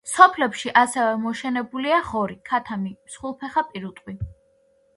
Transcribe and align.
სოფლებში 0.11 0.71
ასევე 0.81 1.11
მოშენებულია 1.25 2.01
ღორი, 2.09 2.39
ქათამი, 2.49 2.97
მსხვილფეხა 3.07 3.67
პირუტყვი. 3.71 4.21